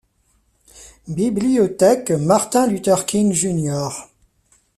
[1.07, 3.91] Bibliothèque Martin Luther King Jr.